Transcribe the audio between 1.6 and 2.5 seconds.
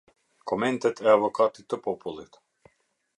të Popullit.